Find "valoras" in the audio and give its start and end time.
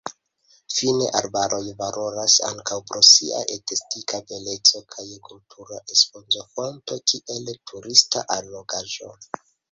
1.81-2.37